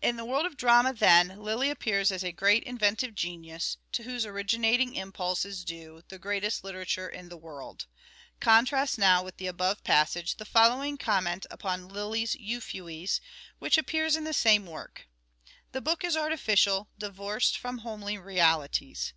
[0.00, 2.64] In the world of drama, then, Lyly appears as a great Lyiy'siack of...*....
[2.70, 5.64] inventive inventive genius, to whose originating impulse is ness.
[5.64, 7.86] due" the greatest literature in the world."
[8.38, 13.18] Contrast now with the above passage the following comment upon Lyly's" Euphues,"
[13.58, 15.08] which appears in the same work:"
[15.72, 19.14] The book is artificial, divorced from homely realities.